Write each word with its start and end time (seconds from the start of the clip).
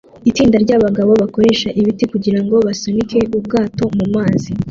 Itsinda 0.29 0.57
ryabagabo 0.65 1.11
bakoresha 1.21 1.67
ibiti 1.79 2.03
kugirango 2.11 2.55
basunike 2.67 3.19
ubwato 3.37 3.83
mumazi 3.97 4.49